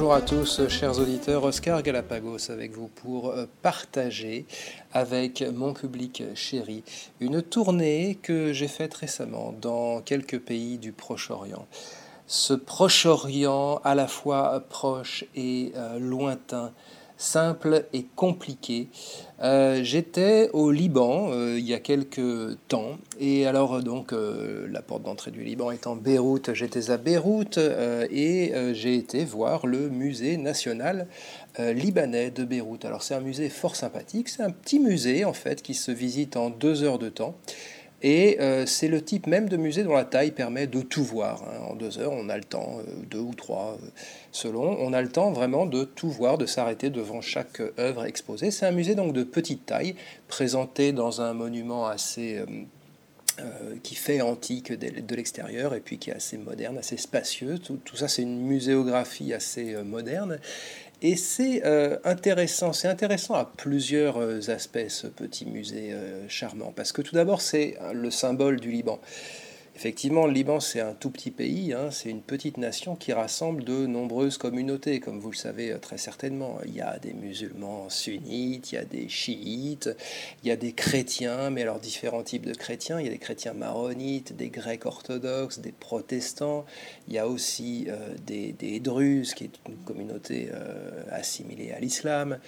Bonjour 0.00 0.14
à 0.14 0.22
tous, 0.22 0.66
chers 0.68 0.98
auditeurs, 0.98 1.44
Oscar 1.44 1.82
Galapagos 1.82 2.50
avec 2.50 2.72
vous 2.72 2.88
pour 2.88 3.28
euh, 3.28 3.44
partager 3.60 4.46
avec 4.94 5.42
mon 5.42 5.74
public 5.74 6.22
chéri 6.34 6.82
une 7.20 7.42
tournée 7.42 8.18
que 8.22 8.54
j'ai 8.54 8.66
faite 8.66 8.94
récemment 8.94 9.54
dans 9.60 10.00
quelques 10.00 10.40
pays 10.40 10.78
du 10.78 10.92
Proche-Orient. 10.92 11.66
Ce 12.26 12.54
Proche-Orient 12.54 13.82
à 13.84 13.94
la 13.94 14.08
fois 14.08 14.64
proche 14.70 15.26
et 15.34 15.72
euh, 15.76 15.98
lointain 15.98 16.72
simple 17.20 17.84
et 17.92 18.06
compliqué. 18.16 18.88
Euh, 19.42 19.80
j'étais 19.82 20.48
au 20.52 20.70
Liban 20.70 21.30
euh, 21.32 21.58
il 21.58 21.66
y 21.66 21.74
a 21.74 21.78
quelques 21.78 22.56
temps, 22.68 22.98
et 23.18 23.46
alors 23.46 23.76
euh, 23.76 23.82
donc 23.82 24.12
la 24.12 24.82
porte 24.82 25.02
d'entrée 25.02 25.30
du 25.30 25.44
Liban 25.44 25.70
étant 25.70 25.96
Beyrouth, 25.96 26.52
j'étais 26.54 26.90
à 26.90 26.96
Beyrouth 26.96 27.58
et 27.58 28.52
j'ai 28.72 28.94
été 28.96 29.24
voir 29.24 29.66
le 29.66 29.88
musée 29.90 30.36
national 30.36 31.06
libanais 31.58 32.30
de 32.30 32.44
Beyrouth. 32.44 32.84
Alors 32.84 33.02
c'est 33.02 33.14
un 33.14 33.20
musée 33.20 33.50
fort 33.50 33.76
sympathique, 33.76 34.28
c'est 34.28 34.42
un 34.42 34.50
petit 34.50 34.80
musée 34.80 35.24
en 35.24 35.32
fait 35.32 35.62
qui 35.62 35.74
se 35.74 35.90
visite 35.90 36.36
en 36.36 36.50
deux 36.50 36.82
heures 36.82 36.98
de 36.98 37.08
temps. 37.08 37.34
Et 38.02 38.38
euh, 38.40 38.64
c'est 38.64 38.88
le 38.88 39.02
type 39.02 39.26
même 39.26 39.48
de 39.48 39.56
musée 39.56 39.82
dont 39.82 39.94
la 39.94 40.04
taille 40.04 40.30
permet 40.30 40.66
de 40.66 40.80
tout 40.80 41.04
voir. 41.04 41.42
Hein. 41.42 41.70
En 41.70 41.74
deux 41.74 41.98
heures, 41.98 42.12
on 42.12 42.28
a 42.28 42.36
le 42.36 42.44
temps, 42.44 42.78
euh, 42.78 42.92
deux 43.10 43.18
ou 43.18 43.34
trois 43.34 43.76
euh, 43.82 43.86
selon, 44.32 44.76
on 44.80 44.92
a 44.92 45.02
le 45.02 45.10
temps 45.10 45.32
vraiment 45.32 45.66
de 45.66 45.84
tout 45.84 46.10
voir, 46.10 46.38
de 46.38 46.46
s'arrêter 46.46 46.88
devant 46.88 47.20
chaque 47.20 47.60
œuvre 47.78 48.06
exposée. 48.06 48.50
C'est 48.50 48.66
un 48.66 48.72
musée 48.72 48.94
donc 48.94 49.12
de 49.12 49.22
petite 49.22 49.66
taille, 49.66 49.96
présenté 50.28 50.92
dans 50.92 51.20
un 51.20 51.34
monument 51.34 51.86
assez... 51.86 52.42
qui 53.82 53.94
fait 53.94 54.20
antique 54.20 54.70
de 54.70 55.14
l'extérieur 55.16 55.74
et 55.74 55.80
puis 55.80 55.96
qui 55.96 56.10
est 56.10 56.14
assez 56.14 56.36
moderne, 56.36 56.76
assez 56.76 56.98
spacieux. 56.98 57.58
Tout, 57.58 57.78
tout 57.82 57.96
ça, 57.96 58.06
c'est 58.06 58.20
une 58.20 58.38
muséographie 58.38 59.32
assez 59.32 59.74
moderne. 59.82 60.38
Et 61.02 61.16
c'est 61.16 61.64
euh, 61.64 61.96
intéressant, 62.04 62.74
c'est 62.74 62.88
intéressant 62.88 63.34
à 63.34 63.46
plusieurs 63.46 64.18
euh, 64.18 64.40
aspects 64.48 64.88
ce 64.88 65.06
petit 65.06 65.46
musée 65.46 65.92
euh, 65.92 66.28
charmant, 66.28 66.72
parce 66.76 66.92
que 66.92 67.00
tout 67.00 67.14
d'abord 67.14 67.40
c'est 67.40 67.78
le 67.94 68.10
symbole 68.10 68.60
du 68.60 68.70
Liban. 68.70 69.00
Effectivement, 69.80 70.26
le 70.26 70.34
Liban, 70.34 70.60
c'est 70.60 70.80
un 70.80 70.92
tout 70.92 71.08
petit 71.08 71.30
pays, 71.30 71.72
hein, 71.72 71.90
c'est 71.90 72.10
une 72.10 72.20
petite 72.20 72.58
nation 72.58 72.96
qui 72.96 73.14
rassemble 73.14 73.64
de 73.64 73.86
nombreuses 73.86 74.36
communautés, 74.36 75.00
comme 75.00 75.18
vous 75.18 75.30
le 75.30 75.36
savez 75.36 75.74
très 75.80 75.96
certainement. 75.96 76.58
Il 76.66 76.74
y 76.74 76.82
a 76.82 76.98
des 76.98 77.14
musulmans 77.14 77.88
sunnites, 77.88 78.72
il 78.72 78.74
y 78.74 78.78
a 78.78 78.84
des 78.84 79.08
chiites, 79.08 79.88
il 80.42 80.50
y 80.50 80.52
a 80.52 80.56
des 80.56 80.72
chrétiens, 80.72 81.48
mais 81.48 81.62
alors 81.62 81.80
différents 81.80 82.22
types 82.22 82.44
de 82.44 82.52
chrétiens. 82.52 83.00
Il 83.00 83.06
y 83.06 83.08
a 83.08 83.12
des 83.12 83.16
chrétiens 83.16 83.54
maronites, 83.54 84.36
des 84.36 84.50
grecs 84.50 84.84
orthodoxes, 84.84 85.60
des 85.60 85.72
protestants. 85.72 86.66
Il 87.08 87.14
y 87.14 87.18
a 87.18 87.26
aussi 87.26 87.88
des, 88.26 88.52
des 88.52 88.80
druzes, 88.80 89.32
qui 89.32 89.44
est 89.44 89.60
une 89.66 89.78
communauté 89.78 90.50
assimilée 91.10 91.72
à 91.72 91.80
l'islam. 91.80 92.38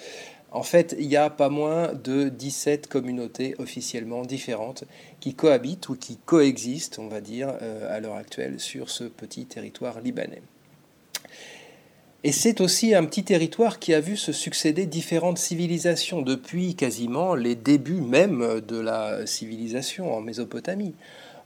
En 0.54 0.62
fait, 0.62 0.94
il 0.98 1.06
y 1.06 1.16
a 1.16 1.30
pas 1.30 1.48
moins 1.48 1.94
de 1.94 2.28
17 2.28 2.86
communautés 2.86 3.54
officiellement 3.58 4.22
différentes 4.22 4.84
qui 5.18 5.34
cohabitent 5.34 5.88
ou 5.88 5.96
qui 5.96 6.18
coexistent, 6.18 6.98
on 6.98 7.08
va 7.08 7.22
dire, 7.22 7.54
euh, 7.62 7.94
à 7.94 8.00
l'heure 8.00 8.16
actuelle 8.16 8.60
sur 8.60 8.90
ce 8.90 9.04
petit 9.04 9.46
territoire 9.46 10.00
libanais. 10.02 10.42
Et 12.22 12.32
c'est 12.32 12.60
aussi 12.60 12.94
un 12.94 13.04
petit 13.06 13.24
territoire 13.24 13.78
qui 13.78 13.94
a 13.94 14.00
vu 14.00 14.16
se 14.18 14.32
succéder 14.32 14.84
différentes 14.84 15.38
civilisations 15.38 16.20
depuis 16.20 16.76
quasiment 16.76 17.34
les 17.34 17.56
débuts 17.56 18.02
même 18.02 18.60
de 18.60 18.78
la 18.78 19.26
civilisation 19.26 20.14
en 20.14 20.20
Mésopotamie 20.20 20.94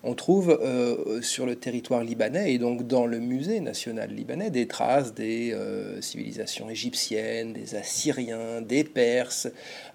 on 0.02 0.14
trouve 0.14 0.50
euh, 0.50 1.20
sur 1.22 1.46
le 1.46 1.56
territoire 1.56 2.04
libanais 2.04 2.52
et 2.52 2.58
donc 2.58 2.86
dans 2.86 3.06
le 3.06 3.18
musée 3.18 3.60
national 3.60 4.10
libanais 4.10 4.50
des 4.50 4.66
traces 4.66 5.14
des 5.14 5.52
euh, 5.52 6.00
civilisations 6.00 6.68
égyptiennes, 6.70 7.52
des 7.52 7.74
Assyriens, 7.74 8.60
des 8.60 8.84
Perses, 8.84 9.48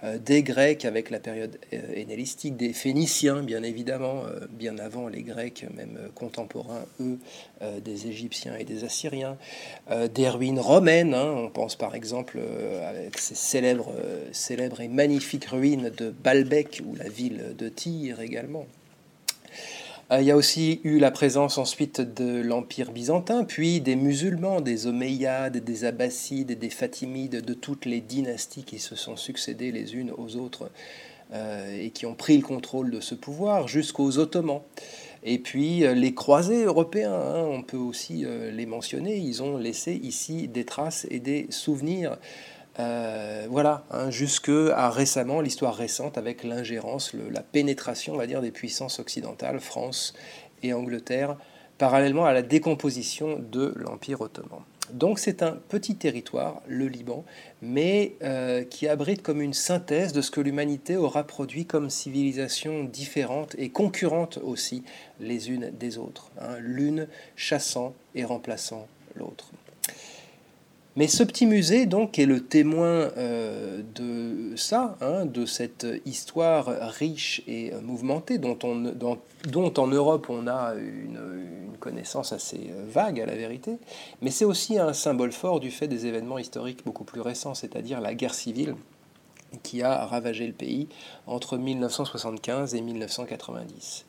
euh, 0.04 0.18
des 0.18 0.44
Grecs 0.44 0.86
avec 0.86 1.10
la 1.10 1.20
période 1.20 1.58
hellénistique, 1.72 2.58
des 2.58 2.74
Phéniciens 2.74 3.44
bien 3.44 3.64
évidemment, 3.64 4.24
bien 4.52 4.78
avant 4.78 5.08
les 5.08 5.22
Grecs, 5.22 5.66
même 5.76 5.98
contemporains 6.16 6.86
eux, 7.00 7.18
des 7.84 8.08
Égyptiens 8.08 8.56
et 8.56 8.64
des 8.64 8.84
Assyriens, 8.84 9.38
des 10.14 10.30
ruines 10.30 10.60
romaines, 10.60 11.14
hein. 11.14 11.34
on 11.38 11.50
pense 11.50 11.76
par 11.76 11.96
exemple 11.96 12.40
avec 12.88 13.18
ces 13.18 13.36
célèbres, 13.36 13.94
et 14.80 14.88
magnifiques 14.88 15.46
ruines 15.46 15.92
de 15.96 16.10
Baalbek 16.10 16.82
ou 16.86 16.96
la 16.96 17.10
ville 17.10 17.56
de 17.58 17.70
Tyr 17.70 18.20
également. 18.22 18.66
Euh, 20.12 20.22
il 20.22 20.28
y 20.28 20.32
a 20.32 20.36
aussi 20.36 20.82
eu 20.84 21.00
la 21.00 21.12
présence 21.12 21.58
ensuite 21.58 22.02
de 22.02 22.42
l'Empire 22.42 22.92
byzantin, 22.92 23.46
puis 23.46 23.80
des 23.80 23.96
musulmans, 23.96 24.60
des 24.60 24.88
Omeyyades, 24.88 25.58
des 25.58 25.86
Abbassides, 25.86 26.60
des 26.60 26.70
Fatimides, 26.70 27.44
de 27.44 27.54
toutes 27.54 27.86
les 27.86 28.02
dynasties 28.02 28.64
qui 28.64 28.80
se 28.80 28.96
sont 28.96 29.16
succédées 29.16 29.72
les 29.72 29.96
unes 29.96 30.12
aux 30.18 30.36
autres 30.36 30.70
euh, 31.34 31.82
et 31.82 31.92
qui 31.92 32.06
ont 32.06 32.16
pris 32.16 32.36
le 32.36 32.44
contrôle 32.44 32.92
de 32.92 33.00
ce 33.00 33.16
pouvoir 33.16 33.70
jusqu'aux 33.70 34.18
Ottomans. 34.18 34.62
Et 35.24 35.40
puis 35.40 35.86
euh, 35.86 35.94
les 35.94 36.14
croisés 36.14 36.66
européens, 36.66 37.14
hein, 37.14 37.46
on 37.50 37.62
peut 37.62 37.78
aussi 37.78 38.26
les 38.52 38.66
mentionner, 38.66 39.16
ils 39.16 39.42
ont 39.42 39.58
laissé 39.58 39.94
ici 39.94 40.50
des 40.50 40.66
traces 40.66 41.08
et 41.10 41.20
des 41.20 41.48
souvenirs 41.52 42.18
euh, 42.82 43.48
voilà, 43.50 43.84
hein, 43.92 44.10
jusque 44.10 44.50
à 44.50 44.90
récemment, 44.90 45.42
l'histoire 45.42 45.76
récente 45.76 46.18
avec 46.18 46.44
l'ingérence, 46.44 47.14
la 47.14 47.42
pénétration, 47.42 48.14
on 48.14 48.18
va 48.18 48.28
dire, 48.28 48.42
des 48.42 48.52
puissances 48.52 49.00
occidentales, 49.00 49.60
France 49.60 50.14
et 50.64 50.74
Angleterre, 50.74 51.38
parallèlement 51.78 52.26
à 52.26 52.34
la 52.34 52.42
décomposition 52.42 53.40
de 53.40 53.74
l'Empire 53.76 54.22
ottoman. 54.22 54.62
Donc 54.94 55.20
c'est 55.20 55.42
un 55.42 55.58
petit 55.70 55.96
territoire, 55.96 56.62
le 56.68 56.88
Liban, 56.88 57.24
mais 57.62 58.16
euh, 58.24 58.64
qui 58.64 58.88
abrite 58.88 59.22
comme 59.22 59.42
une 59.42 59.54
synthèse 59.54 60.12
de 60.12 60.22
ce 60.22 60.32
que 60.32 60.42
l'humanité 60.42 60.98
aura 60.98 61.24
produit 61.24 61.66
comme 61.66 61.90
civilisation 61.90 62.84
différente 62.84 63.56
et 63.58 63.70
concurrente 63.70 64.40
aussi 64.44 64.84
les 65.20 65.50
unes 65.50 65.72
des 65.72 65.98
autres, 65.98 66.32
hein, 66.42 66.58
l'une 66.60 67.08
chassant 67.36 67.94
et 68.16 68.26
remplaçant 68.26 68.88
l'autre. 69.16 69.52
Mais 70.98 71.08
ce 71.08 71.24
petit 71.24 71.46
musée, 71.46 71.86
donc, 71.86 72.20
est 72.20 72.26
le 72.26 72.42
témoin 72.42 73.12
euh, 73.18 73.82
de 73.96 74.56
ça, 74.58 74.98
hein, 75.00 75.26
de 75.26 75.46
cette 75.46 75.88
histoire 76.06 76.66
riche 76.66 77.42
et 77.48 77.72
mouvementée, 77.82 78.38
dont, 78.38 78.60
on, 78.64 78.76
dont, 79.46 79.74
en 79.78 79.88
Europe 79.88 80.28
on 80.30 80.48
a 80.48 80.74
une, 80.76 81.20
connaissance 81.80 82.32
assez 82.32 82.70
euh, 82.72 82.86
vague 82.88 83.20
à 83.20 83.26
la 83.26 83.36
vérité. 83.36 83.78
Mais 84.22 84.32
c'est 84.32 84.46
aussi 84.46 84.80
un 84.80 84.94
symbole 84.94 85.34
fort 85.34 85.60
du 85.60 85.72
fait 85.72 85.88
des 85.88 86.06
événements 86.06 86.38
historiques 86.38 86.86
beaucoup 86.86 87.04
plus 87.04 87.20
récents, 87.20 87.56
c'est-à-dire 87.56 88.00
la 88.00 88.14
guerre 88.14 88.36
civile 88.36 88.76
qui 89.64 89.82
a 89.82 90.06
ravagé 90.06 90.48
le 90.48 90.54
pays 90.54 90.88
entre 91.28 91.58
1975 91.58 92.76
et 92.76 92.82
1990. 92.82 94.06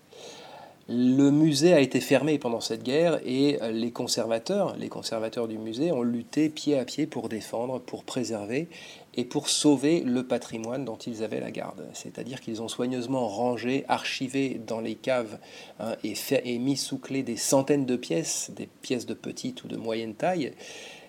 Le 0.88 1.30
musée 1.30 1.72
a 1.74 1.80
été 1.80 2.00
fermé 2.00 2.38
pendant 2.38 2.60
cette 2.60 2.82
guerre 2.82 3.20
et 3.24 3.58
les 3.72 3.92
conservateurs, 3.92 4.76
les 4.76 4.88
conservateurs 4.88 5.46
du 5.46 5.56
musée 5.56 5.92
ont 5.92 6.02
lutté 6.02 6.48
pied 6.48 6.76
à 6.76 6.84
pied 6.84 7.06
pour 7.06 7.28
défendre, 7.28 7.80
pour 7.80 8.02
préserver 8.02 8.68
et 9.14 9.24
pour 9.24 9.48
sauver 9.48 10.00
le 10.00 10.26
patrimoine 10.26 10.84
dont 10.84 10.96
ils 10.96 11.22
avaient 11.22 11.40
la 11.40 11.50
garde. 11.50 11.86
C'est-à-dire 11.92 12.40
qu'ils 12.40 12.62
ont 12.62 12.68
soigneusement 12.68 13.28
rangé, 13.28 13.84
archivé 13.88 14.60
dans 14.66 14.80
les 14.80 14.94
caves 14.94 15.38
hein, 15.78 15.94
et, 16.02 16.14
fait, 16.14 16.42
et 16.44 16.58
mis 16.58 16.76
sous 16.76 16.98
clé 16.98 17.22
des 17.22 17.36
centaines 17.36 17.86
de 17.86 17.96
pièces, 17.96 18.50
des 18.56 18.68
pièces 18.80 19.06
de 19.06 19.14
petite 19.14 19.64
ou 19.64 19.68
de 19.68 19.76
moyenne 19.76 20.14
taille, 20.14 20.52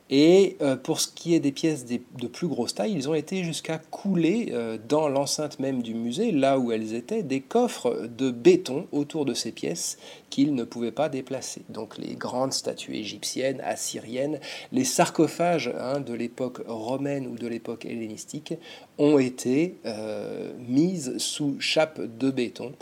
et 0.09 0.57
euh, 0.61 0.75
pour 0.75 0.99
ce 0.99 1.07
qui 1.07 1.33
est 1.33 1.39
des 1.39 1.51
pièces 1.51 1.85
de 1.85 2.27
plus 2.27 2.47
grosse 2.47 2.75
taille, 2.75 2.93
ils 2.93 3.09
ont 3.09 3.13
été 3.13 3.43
jusqu'à 3.43 3.77
couler 3.77 4.49
euh, 4.51 4.77
dans 4.87 5.07
l'enceinte 5.07 5.59
même 5.59 5.81
du 5.81 5.93
musée, 5.93 6.31
là 6.31 6.59
où 6.59 6.71
elles 6.71 6.93
étaient, 6.93 7.23
des 7.23 7.39
coffres 7.39 8.07
de 8.07 8.29
béton 8.29 8.87
autour 8.91 9.25
de 9.25 9.33
ces 9.33 9.51
pièces 9.51 9.97
qu'ils 10.29 10.55
ne 10.55 10.63
pouvaient 10.65 10.91
pas 10.91 11.09
déplacer. 11.09 11.61
Donc 11.69 11.97
les 11.97 12.15
grandes 12.15 12.53
statues 12.53 12.95
égyptiennes, 12.95 13.61
assyriennes, 13.61 14.39
les 14.71 14.83
sarcophages 14.83 15.73
hein, 15.79 15.99
de 15.99 16.13
l'époque 16.13 16.61
romaine 16.67 17.27
ou 17.27 17.37
de 17.37 17.47
l'époque 17.47 17.85
hellénistique 17.85 18.53
ont 18.97 19.19
été 19.19 19.75
euh, 19.85 20.51
mises 20.67 21.17
sous 21.17 21.59
chape 21.59 22.01
de 22.01 22.29
béton 22.29 22.73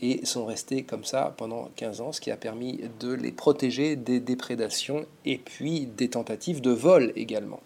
et 0.00 0.24
sont 0.24 0.46
restés 0.46 0.82
comme 0.82 1.04
ça 1.04 1.34
pendant 1.36 1.68
15 1.76 2.00
ans, 2.00 2.12
ce 2.12 2.20
qui 2.20 2.30
a 2.30 2.36
permis 2.36 2.80
de 3.00 3.12
les 3.12 3.32
protéger 3.32 3.96
des 3.96 4.20
déprédations 4.20 5.06
et 5.24 5.38
puis 5.38 5.86
des 5.86 6.08
tentatives 6.08 6.60
de 6.60 6.70
vol 6.70 7.12
également. 7.16 7.60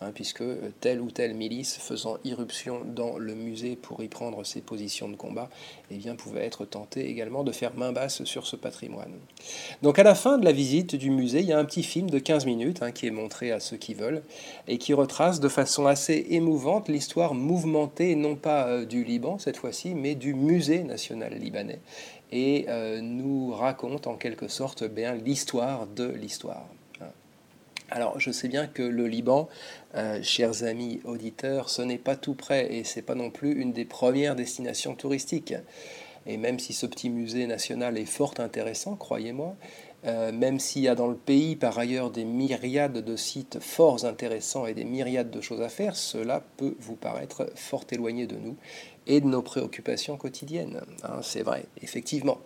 Hein, 0.00 0.10
puisque 0.14 0.44
telle 0.80 1.00
ou 1.00 1.10
telle 1.10 1.34
milice 1.34 1.76
faisant 1.76 2.18
irruption 2.24 2.82
dans 2.84 3.18
le 3.18 3.34
musée 3.34 3.76
pour 3.76 4.02
y 4.02 4.08
prendre 4.08 4.44
ses 4.44 4.60
positions 4.60 5.08
de 5.08 5.16
combat, 5.16 5.50
eh 5.90 5.96
bien, 5.96 6.16
pouvait 6.16 6.44
être 6.44 6.64
tentée 6.64 7.08
également 7.08 7.44
de 7.44 7.52
faire 7.52 7.74
main 7.76 7.92
basse 7.92 8.24
sur 8.24 8.46
ce 8.46 8.56
patrimoine. 8.56 9.12
Donc 9.82 9.98
à 9.98 10.02
la 10.02 10.14
fin 10.14 10.38
de 10.38 10.44
la 10.44 10.52
visite 10.52 10.96
du 10.96 11.10
musée, 11.10 11.40
il 11.40 11.46
y 11.46 11.52
a 11.52 11.58
un 11.58 11.64
petit 11.64 11.82
film 11.82 12.10
de 12.10 12.18
15 12.18 12.46
minutes 12.46 12.82
hein, 12.82 12.92
qui 12.92 13.06
est 13.06 13.12
montré 13.12 13.52
à 13.52 13.60
ceux 13.60 13.76
qui 13.76 13.94
veulent 13.94 14.22
et 14.66 14.78
qui 14.78 14.94
retrace 14.94 15.40
de 15.40 15.48
façon 15.48 15.86
assez 15.86 16.26
émouvante 16.30 16.88
l'histoire 16.88 17.34
mouvementée, 17.34 18.14
non 18.14 18.36
pas 18.36 18.66
euh, 18.68 18.84
du 18.84 19.04
Liban 19.04 19.38
cette 19.38 19.56
fois-ci, 19.56 19.94
mais 19.94 20.14
du 20.14 20.34
musée 20.34 20.82
national 20.82 21.34
libanais 21.34 21.80
et 22.30 22.66
euh, 22.68 23.00
nous 23.00 23.52
raconte 23.52 24.06
en 24.06 24.16
quelque 24.16 24.48
sorte 24.48 24.84
bien 24.84 25.14
l'histoire 25.14 25.86
de 25.86 26.04
l'histoire. 26.04 26.66
Alors, 27.90 28.20
je 28.20 28.30
sais 28.30 28.48
bien 28.48 28.66
que 28.66 28.82
le 28.82 29.06
Liban, 29.06 29.48
euh, 29.94 30.22
chers 30.22 30.62
amis 30.64 31.00
auditeurs, 31.04 31.70
ce 31.70 31.80
n'est 31.80 31.96
pas 31.96 32.16
tout 32.16 32.34
près 32.34 32.74
et 32.74 32.84
c'est 32.84 33.00
pas 33.00 33.14
non 33.14 33.30
plus 33.30 33.52
une 33.52 33.72
des 33.72 33.86
premières 33.86 34.36
destinations 34.36 34.94
touristiques. 34.94 35.54
Et 36.26 36.36
même 36.36 36.58
si 36.58 36.74
ce 36.74 36.84
petit 36.84 37.08
musée 37.08 37.46
national 37.46 37.96
est 37.96 38.04
fort 38.04 38.34
intéressant, 38.38 38.94
croyez-moi, 38.94 39.56
euh, 40.04 40.32
même 40.32 40.60
s'il 40.60 40.82
y 40.82 40.88
a 40.88 40.94
dans 40.94 41.06
le 41.06 41.16
pays 41.16 41.56
par 41.56 41.78
ailleurs 41.78 42.10
des 42.10 42.26
myriades 42.26 42.98
de 42.98 43.16
sites 43.16 43.58
fort 43.58 44.04
intéressants 44.04 44.66
et 44.66 44.74
des 44.74 44.84
myriades 44.84 45.30
de 45.30 45.40
choses 45.40 45.62
à 45.62 45.70
faire, 45.70 45.96
cela 45.96 46.44
peut 46.58 46.76
vous 46.80 46.94
paraître 46.94 47.50
fort 47.54 47.84
éloigné 47.90 48.26
de 48.26 48.36
nous 48.36 48.56
et 49.06 49.22
de 49.22 49.26
nos 49.26 49.40
préoccupations 49.40 50.18
quotidiennes. 50.18 50.82
Hein, 51.04 51.20
c'est 51.22 51.42
vrai, 51.42 51.64
effectivement. 51.80 52.38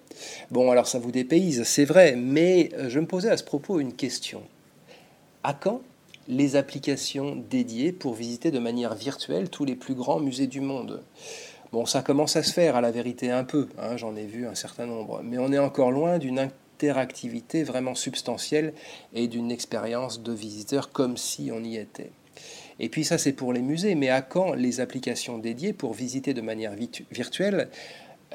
Bon, 0.53 0.71
alors 0.71 0.87
ça 0.87 1.01
vous 1.01 1.11
dépayse, 1.11 1.65
c'est 1.65 1.85
vrai, 1.85 2.15
mais 2.15 2.71
je 2.87 3.01
me 3.01 3.07
posais 3.07 3.31
à 3.31 3.37
ce 3.37 3.43
propos 3.43 3.81
une 3.81 3.95
question. 3.95 4.45
À 5.45 5.55
quand 5.55 5.81
les 6.29 6.55
applications 6.55 7.35
dédiées 7.35 7.91
pour 7.91 8.15
visiter 8.15 8.53
de 8.53 8.61
manière 8.61 8.95
virtuelle 8.95 9.51
tous 9.51 9.65
les 9.65 9.75
plus 9.75 9.95
grands 9.95 10.21
musées 10.21 10.47
du 10.47 10.61
monde? 10.61 11.03
Bon, 11.73 11.85
ça 11.85 12.03
commence 12.03 12.37
à 12.37 12.45
se 12.45 12.53
faire, 12.53 12.77
à 12.77 12.81
la 12.81 12.93
vérité, 12.93 13.33
un 13.33 13.43
peu, 13.43 13.67
hein, 13.77 13.97
j'en 13.97 14.15
ai 14.15 14.25
vu 14.25 14.47
un 14.47 14.55
certain 14.55 14.87
nombre, 14.87 15.21
mais 15.25 15.39
on 15.39 15.53
est 15.53 15.59
encore 15.59 15.91
loin 15.91 16.19
d'une 16.19 16.39
interactivité 16.39 17.65
vraiment 17.65 17.97
substantielle 17.97 18.73
et 19.15 19.27
d'une 19.27 19.51
expérience 19.51 20.23
de 20.23 20.33
visiteur 20.33 20.93
comme 20.93 21.17
si 21.17 21.51
on 21.53 21.65
y 21.65 21.77
était. 21.77 22.13
Et 22.79 22.89
puis 22.89 23.05
ça 23.05 23.19
c'est 23.19 23.33
pour 23.33 23.53
les 23.53 23.63
musées, 23.63 23.97
mais 23.97 24.11
à 24.11 24.23
quand 24.23 24.55
les 24.55 24.79
applications 24.79 25.39
dédiées 25.39 25.73
pour 25.73 25.93
visiter 25.93 26.35
de 26.35 26.41
manière 26.41 26.75
virtuelle? 27.11 27.69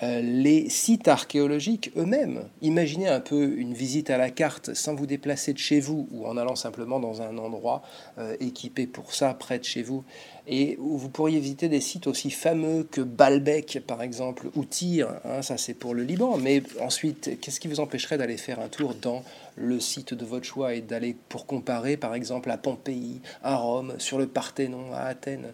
Les 0.01 0.69
sites 0.69 1.07
archéologiques 1.07 1.91
eux-mêmes. 1.97 2.43
Imaginez 2.61 3.07
un 3.07 3.19
peu 3.19 3.57
une 3.57 3.73
visite 3.73 4.09
à 4.09 4.17
la 4.17 4.29
carte 4.29 4.73
sans 4.73 4.95
vous 4.95 5.05
déplacer 5.05 5.53
de 5.53 5.57
chez 5.57 5.79
vous 5.79 6.07
ou 6.11 6.27
en 6.27 6.37
allant 6.37 6.55
simplement 6.55 6.99
dans 6.99 7.21
un 7.21 7.37
endroit 7.37 7.81
euh, 8.17 8.35
équipé 8.39 8.87
pour 8.87 9.13
ça, 9.13 9.33
près 9.33 9.59
de 9.59 9.63
chez 9.63 9.83
vous, 9.83 10.03
et 10.47 10.77
où 10.79 10.97
vous 10.97 11.09
pourriez 11.09 11.39
visiter 11.39 11.67
des 11.67 11.81
sites 11.81 12.07
aussi 12.07 12.31
fameux 12.31 12.87
que 12.89 13.01
Baalbek, 13.01 13.81
par 13.85 14.01
exemple, 14.01 14.49
ou 14.55 14.63
Tyr, 14.63 15.09
hein, 15.25 15.41
ça 15.41 15.57
c'est 15.57 15.73
pour 15.73 15.93
le 15.93 16.03
Liban, 16.03 16.37
mais 16.37 16.63
ensuite, 16.81 17.39
qu'est-ce 17.41 17.59
qui 17.59 17.67
vous 17.67 17.79
empêcherait 17.79 18.17
d'aller 18.17 18.37
faire 18.37 18.59
un 18.59 18.69
tour 18.69 18.95
dans 18.95 19.23
le 19.55 19.79
site 19.79 20.13
de 20.13 20.25
votre 20.25 20.45
choix 20.45 20.73
et 20.73 20.81
d'aller 20.81 21.15
pour 21.29 21.45
comparer, 21.45 21.97
par 21.97 22.15
exemple, 22.15 22.49
à 22.49 22.57
Pompéi, 22.57 23.21
à 23.43 23.57
Rome, 23.57 23.95
sur 23.97 24.17
le 24.17 24.27
Parthénon, 24.27 24.93
à 24.93 25.01
Athènes 25.01 25.53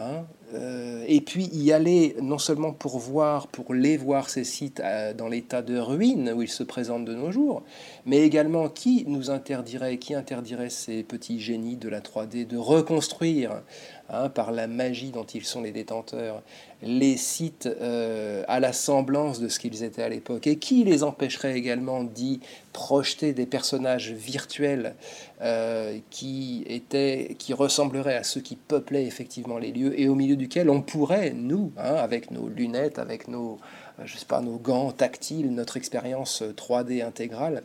Hein, 0.00 0.24
euh, 0.54 1.04
et 1.08 1.20
puis 1.20 1.50
y 1.52 1.72
aller 1.72 2.16
non 2.22 2.38
seulement 2.38 2.72
pour 2.72 2.98
voir, 2.98 3.48
pour 3.48 3.74
les 3.74 3.96
voir 3.96 4.30
ces 4.30 4.44
sites 4.44 4.80
euh, 4.80 5.12
dans 5.12 5.28
l'état 5.28 5.60
de 5.62 5.76
ruine 5.78 6.32
où 6.34 6.42
ils 6.42 6.48
se 6.48 6.62
présentent 6.62 7.04
de 7.04 7.14
nos 7.14 7.32
jours, 7.32 7.64
mais 8.06 8.18
également 8.20 8.68
qui 8.68 9.04
nous 9.06 9.30
interdirait, 9.30 9.98
qui 9.98 10.14
interdirait 10.14 10.70
ces 10.70 11.02
petits 11.02 11.38
génies 11.40 11.76
de 11.76 11.88
la 11.88 12.00
3D 12.00 12.46
de 12.46 12.56
reconstruire 12.56 13.62
Hein, 14.12 14.28
par 14.28 14.50
la 14.50 14.66
magie 14.66 15.10
dont 15.10 15.24
ils 15.24 15.44
sont 15.44 15.62
les 15.62 15.70
détenteurs, 15.70 16.42
les 16.82 17.16
sites 17.16 17.66
euh, 17.66 18.42
à 18.48 18.58
la 18.58 18.72
semblance 18.72 19.38
de 19.38 19.46
ce 19.46 19.60
qu'ils 19.60 19.84
étaient 19.84 20.02
à 20.02 20.08
l'époque, 20.08 20.48
et 20.48 20.56
qui 20.56 20.82
les 20.82 21.04
empêcherait 21.04 21.56
également 21.56 22.02
d'y 22.02 22.40
projeter 22.72 23.32
des 23.32 23.46
personnages 23.46 24.10
virtuels 24.10 24.96
euh, 25.42 25.96
qui, 26.10 26.64
étaient, 26.66 27.36
qui 27.38 27.54
ressembleraient 27.54 28.16
à 28.16 28.24
ceux 28.24 28.40
qui 28.40 28.56
peuplaient 28.56 29.06
effectivement 29.06 29.58
les 29.58 29.70
lieux, 29.70 29.98
et 30.00 30.08
au 30.08 30.16
milieu 30.16 30.34
duquel 30.34 30.70
on 30.70 30.82
pourrait, 30.82 31.30
nous, 31.30 31.70
hein, 31.78 31.94
avec 31.94 32.32
nos 32.32 32.48
lunettes, 32.48 32.98
avec 32.98 33.28
nos, 33.28 33.58
euh, 34.00 34.02
je 34.06 34.18
sais 34.18 34.26
pas, 34.26 34.40
nos 34.40 34.56
gants 34.56 34.90
tactiles, 34.90 35.54
notre 35.54 35.76
expérience 35.76 36.42
3D 36.42 37.04
intégrale, 37.04 37.62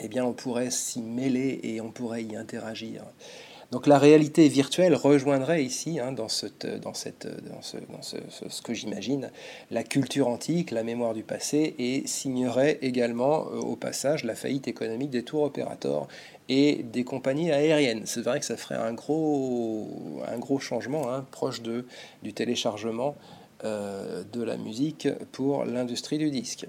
eh 0.00 0.08
bien 0.08 0.24
on 0.24 0.32
pourrait 0.32 0.70
s'y 0.70 1.00
mêler 1.00 1.60
et 1.62 1.80
on 1.80 1.92
pourrait 1.92 2.24
y 2.24 2.34
interagir. 2.34 3.04
Donc 3.70 3.86
la 3.86 3.98
réalité 3.98 4.48
virtuelle 4.48 4.96
rejoindrait 4.96 5.62
ici, 5.62 6.00
hein, 6.00 6.10
dans, 6.10 6.28
ce, 6.28 6.46
que 8.62 8.74
j'imagine, 8.74 9.30
la 9.70 9.84
culture 9.84 10.26
antique, 10.26 10.72
la 10.72 10.82
mémoire 10.82 11.14
du 11.14 11.22
passé, 11.22 11.76
et 11.78 12.04
signerait 12.06 12.78
également 12.82 13.46
euh, 13.46 13.60
au 13.60 13.76
passage 13.76 14.24
la 14.24 14.34
faillite 14.34 14.66
économique 14.66 15.10
des 15.10 15.22
tours 15.22 15.42
opérateurs 15.42 16.08
et 16.48 16.82
des 16.82 17.04
compagnies 17.04 17.52
aériennes. 17.52 18.02
C'est 18.06 18.22
vrai 18.22 18.40
que 18.40 18.46
ça 18.46 18.56
ferait 18.56 18.74
un 18.74 18.92
gros, 18.92 20.20
un 20.26 20.38
gros 20.38 20.58
changement 20.58 21.12
hein, 21.12 21.24
proche 21.30 21.62
de, 21.62 21.86
du 22.24 22.32
téléchargement 22.32 23.14
euh, 23.62 24.24
de 24.32 24.42
la 24.42 24.56
musique 24.56 25.06
pour 25.30 25.64
l'industrie 25.64 26.18
du 26.18 26.30
disque 26.30 26.66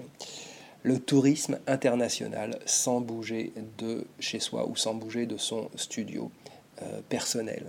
le 0.84 0.98
tourisme 0.98 1.58
international 1.68 2.58
sans 2.66 3.00
bouger 3.00 3.52
de 3.78 4.04
chez 4.18 4.40
soi 4.40 4.68
ou 4.68 4.74
sans 4.74 4.94
bouger 4.94 5.26
de 5.26 5.36
son 5.36 5.68
studio. 5.76 6.30
Euh, 6.80 7.00
personnel. 7.10 7.64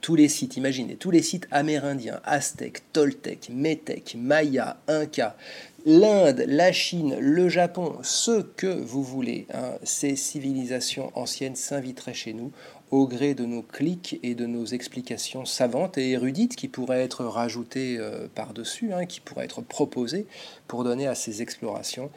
Tous 0.00 0.16
les 0.16 0.28
sites, 0.28 0.56
imaginez, 0.56 0.96
tous 0.96 1.10
les 1.10 1.22
sites 1.22 1.46
amérindiens, 1.50 2.20
aztèques, 2.24 2.80
toltèques, 2.92 3.50
métèques, 3.52 4.16
mayas, 4.18 4.78
incas, 4.88 5.36
l'Inde, 5.84 6.42
la 6.48 6.72
Chine, 6.72 7.16
le 7.20 7.50
Japon, 7.50 7.98
ce 8.02 8.40
que 8.40 8.66
vous 8.66 9.02
voulez, 9.02 9.46
hein, 9.52 9.74
ces 9.82 10.16
civilisations 10.16 11.12
anciennes 11.14 11.54
s'inviteraient 11.54 12.14
chez 12.14 12.32
nous 12.32 12.50
au 12.90 13.06
gré 13.06 13.34
de 13.34 13.44
nos 13.44 13.62
clics 13.62 14.18
et 14.22 14.34
de 14.34 14.46
nos 14.46 14.64
explications 14.64 15.44
savantes 15.44 15.98
et 15.98 16.12
érudites 16.12 16.56
qui 16.56 16.68
pourraient 16.68 17.02
être 17.02 17.24
rajoutées 17.26 17.98
euh, 17.98 18.26
par-dessus, 18.34 18.94
hein, 18.94 19.04
qui 19.04 19.20
pourraient 19.20 19.44
être 19.44 19.60
proposées 19.60 20.26
pour 20.66 20.82
donner 20.82 21.06
à 21.06 21.14
ces 21.14 21.42
explorations 21.42 22.10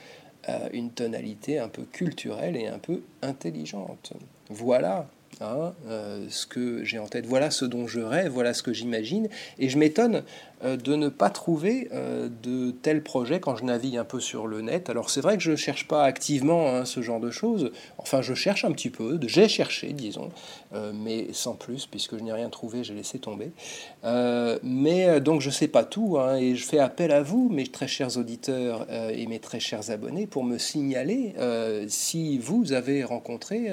euh, 0.48 0.70
une 0.72 0.92
tonalité 0.92 1.60
un 1.60 1.68
peu 1.68 1.84
culturelle 1.84 2.56
et 2.56 2.68
un 2.68 2.80
peu 2.80 3.02
intelligente. 3.22 4.14
Voilà 4.50 5.10
Hein, 5.40 5.74
euh, 5.88 6.26
ce 6.30 6.48
que 6.48 6.84
j'ai 6.84 6.98
en 6.98 7.06
tête, 7.06 7.28
voilà 7.28 7.52
ce 7.52 7.64
dont 7.64 7.86
je 7.86 8.00
rêve, 8.00 8.32
voilà 8.32 8.56
ce 8.56 8.64
que 8.64 8.74
j'imagine, 8.74 9.30
et 9.60 9.70
je 9.70 9.78
m'étonne 9.78 10.24
euh, 10.64 10.78
de 10.78 10.96
ne 10.96 11.10
pas 11.10 11.30
trouver 11.30 11.90
euh, 11.94 12.28
de 12.42 12.72
tels 12.72 13.04
projets 13.04 13.40
quand 13.40 13.56
je 13.56 13.64
navigue 13.64 13.98
un 13.98 14.04
peu 14.04 14.20
sur 14.20 14.48
le 14.48 14.62
net. 14.62 14.90
Alors 14.90 15.12
c'est 15.12 15.22
vrai 15.22 15.38
que 15.38 15.44
je 15.44 15.52
ne 15.52 15.56
cherche 15.56 15.88
pas 15.88 16.04
activement 16.06 16.70
hein, 16.70 16.86
ce 16.86 17.04
genre 17.04 17.20
de 17.20 17.30
choses, 17.30 17.72
enfin 18.00 18.24
je 18.24 18.34
cherche 18.34 18.66
un 18.66 18.72
petit 18.72 18.90
peu, 18.90 19.20
j'ai 19.28 19.48
cherché 19.48 19.94
disons, 19.94 20.32
mais 20.96 21.28
sans 21.34 21.54
plus, 21.54 21.86
puisque 21.86 22.18
je 22.18 22.24
n'ai 22.24 22.34
rien 22.34 22.50
trouvé, 22.50 22.84
j'ai 22.84 22.96
laissé 22.96 23.20
tomber. 23.20 23.52
mais 24.64 25.22
donc 25.22 25.42
je 25.42 25.50
ne 25.50 25.54
sais 25.54 25.68
pas 25.68 25.84
tout, 25.84 26.18
hein, 26.18 26.38
et 26.38 26.56
je 26.56 26.66
fais 26.66 26.80
appel 26.80 27.12
à 27.12 27.22
vous, 27.22 27.50
mes 27.50 27.68
très 27.68 27.88
chers 27.88 28.18
auditeurs 28.18 28.88
et 29.12 29.28
mes 29.28 29.40
très 29.40 29.60
chers 29.60 29.92
abonnés, 29.92 30.26
pour 30.26 30.44
me 30.44 30.58
signaler 30.58 31.36
si 31.88 32.40
vous 32.40 32.74
avez 32.74 33.04
rencontré 33.04 33.72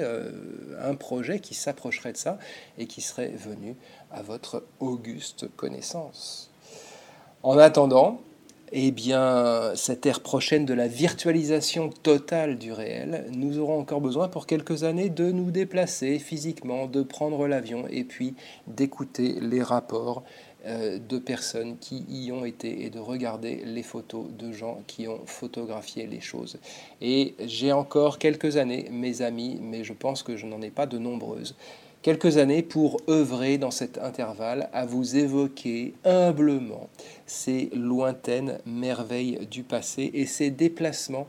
un 0.79 0.95
projet 0.95 1.39
qui 1.45 1.53
s'approcherait 1.53 2.11
de 2.11 2.17
ça 2.17 2.39
et 2.77 2.87
qui 2.87 3.01
serait 3.01 3.29
venu 3.29 3.75
à 4.11 4.23
votre 4.23 4.63
auguste 4.79 5.47
connaissance. 5.55 6.49
En 7.43 7.59
attendant, 7.59 8.21
eh 8.71 8.89
bien, 8.91 9.73
cette 9.75 10.05
ère 10.07 10.21
prochaine 10.21 10.65
de 10.65 10.73
la 10.73 10.87
virtualisation 10.87 11.89
totale 11.89 12.57
du 12.57 12.73
réel, 12.73 13.27
nous 13.31 13.59
aurons 13.59 13.79
encore 13.79 14.01
besoin 14.01 14.27
pour 14.27 14.47
quelques 14.47 14.83
années 14.83 15.09
de 15.09 15.31
nous 15.31 15.51
déplacer 15.51 16.17
physiquement, 16.17 16.87
de 16.87 17.03
prendre 17.03 17.47
l'avion 17.47 17.85
et 17.87 18.03
puis 18.03 18.33
d'écouter 18.65 19.37
les 19.39 19.61
rapports 19.61 20.23
de 20.65 21.17
personnes 21.19 21.77
qui 21.77 22.05
y 22.09 22.31
ont 22.31 22.43
été 22.43 22.85
et 22.85 22.89
de 22.89 22.99
regarder 22.99 23.61
les 23.65 23.83
photos 23.83 24.25
de 24.37 24.51
gens 24.51 24.81
qui 24.87 25.07
ont 25.07 25.21
photographié 25.25 26.07
les 26.07 26.21
choses. 26.21 26.57
Et 27.01 27.35
j'ai 27.45 27.71
encore 27.71 28.17
quelques 28.17 28.57
années, 28.57 28.87
mes 28.91 29.21
amis, 29.21 29.59
mais 29.61 29.83
je 29.83 29.93
pense 29.93 30.23
que 30.23 30.35
je 30.35 30.47
n'en 30.47 30.61
ai 30.61 30.71
pas 30.71 30.87
de 30.87 30.97
nombreuses, 30.97 31.55
quelques 32.05 32.37
années 32.37 32.61
pour 32.61 33.01
œuvrer 33.09 33.57
dans 33.57 33.71
cet 33.71 33.97
intervalle 33.97 34.69
à 34.73 34.85
vous 34.85 35.17
évoquer 35.17 35.95
humblement 36.03 36.87
ces 37.25 37.71
lointaines 37.73 38.59
merveilles 38.67 39.47
du 39.49 39.63
passé 39.63 40.11
et 40.13 40.27
ces 40.27 40.51
déplacements 40.51 41.25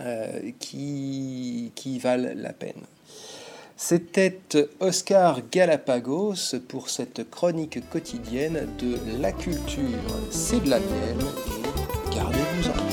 euh, 0.00 0.52
qui, 0.60 1.72
qui 1.74 1.98
valent 1.98 2.30
la 2.36 2.52
peine. 2.52 2.80
C'était 3.80 4.40
Oscar 4.80 5.40
Galapagos 5.52 6.56
pour 6.66 6.90
cette 6.90 7.30
chronique 7.30 7.88
quotidienne 7.88 8.66
de 8.76 8.98
la 9.22 9.30
culture. 9.30 9.84
C'est 10.32 10.64
de 10.64 10.70
la 10.70 10.80
mienne 10.80 11.24
et 11.46 12.14
gardez-vous-en. 12.16 12.87